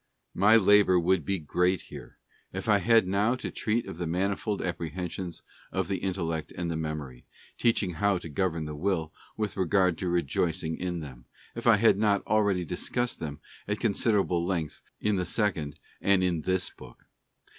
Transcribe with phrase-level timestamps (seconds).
[0.33, 2.17] My labour would be great here
[2.51, 6.75] if I had now to treat of the manifold apprehensions of the Intellect and the
[6.75, 7.27] Memory,
[7.59, 11.99] teaching how to govern the Will with regard to rejoicing in them, if I had
[11.99, 17.05] not already discussed them at considerable length in the second and in this book.